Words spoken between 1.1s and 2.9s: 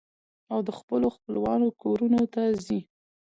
خپلوانو کورنو ته ځي.